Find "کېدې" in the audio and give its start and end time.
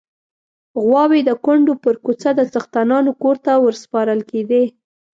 4.29-4.63